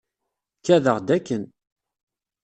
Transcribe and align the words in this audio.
Kadeɣ-d 0.65 1.07
akken. 1.17 1.43